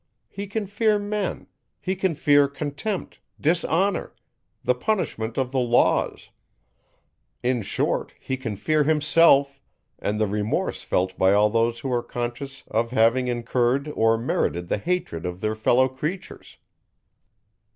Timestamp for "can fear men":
0.47-1.45